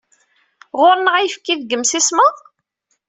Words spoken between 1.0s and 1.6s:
ayefki